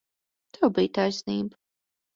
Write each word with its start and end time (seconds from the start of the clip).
Tev 0.59 0.73
bija 0.79 0.93
taisnība. 0.99 1.63